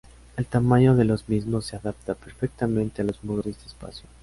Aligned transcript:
El 0.35 0.47
tamaño 0.47 0.95
de 0.95 1.05
los 1.05 1.29
mismos 1.29 1.67
se 1.67 1.75
adapta 1.75 2.15
perfectamente 2.15 3.03
a 3.03 3.05
los 3.05 3.23
muros 3.23 3.45
de 3.45 3.51
este 3.51 3.67
espacio. 3.67 4.07